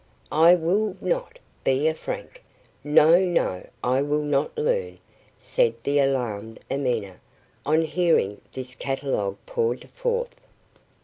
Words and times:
"I 0.31 0.55
will 0.55 0.97
not 0.99 1.37
be 1.63 1.87
a 1.87 1.93
Frank! 1.93 2.43
No, 2.83 3.19
no! 3.19 3.67
I 3.83 4.01
will 4.01 4.23
not 4.23 4.57
learn," 4.57 4.97
said 5.37 5.75
the 5.83 5.99
alarmed 5.99 6.59
Amina 6.71 7.17
on 7.67 7.83
hearing 7.83 8.41
this 8.51 8.73
catalogue 8.73 9.37
poured 9.45 9.87
forth. 9.91 10.33